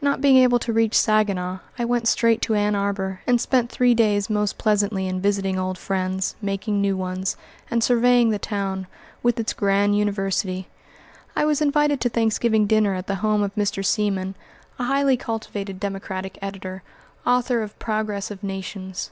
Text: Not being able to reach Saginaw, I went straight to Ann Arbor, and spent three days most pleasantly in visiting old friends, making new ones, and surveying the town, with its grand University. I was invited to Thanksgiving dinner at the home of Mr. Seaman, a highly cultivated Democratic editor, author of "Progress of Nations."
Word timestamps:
Not 0.00 0.20
being 0.20 0.36
able 0.36 0.60
to 0.60 0.72
reach 0.72 0.94
Saginaw, 0.96 1.58
I 1.80 1.84
went 1.84 2.06
straight 2.06 2.40
to 2.42 2.54
Ann 2.54 2.76
Arbor, 2.76 3.22
and 3.26 3.40
spent 3.40 3.72
three 3.72 3.92
days 3.92 4.30
most 4.30 4.56
pleasantly 4.56 5.08
in 5.08 5.20
visiting 5.20 5.58
old 5.58 5.78
friends, 5.78 6.36
making 6.40 6.80
new 6.80 6.96
ones, 6.96 7.36
and 7.72 7.82
surveying 7.82 8.30
the 8.30 8.38
town, 8.38 8.86
with 9.24 9.40
its 9.40 9.52
grand 9.52 9.98
University. 9.98 10.68
I 11.34 11.44
was 11.44 11.60
invited 11.60 12.00
to 12.02 12.08
Thanksgiving 12.08 12.68
dinner 12.68 12.94
at 12.94 13.08
the 13.08 13.16
home 13.16 13.42
of 13.42 13.52
Mr. 13.56 13.84
Seaman, 13.84 14.36
a 14.78 14.84
highly 14.84 15.16
cultivated 15.16 15.80
Democratic 15.80 16.38
editor, 16.40 16.84
author 17.26 17.60
of 17.60 17.76
"Progress 17.80 18.30
of 18.30 18.44
Nations." 18.44 19.10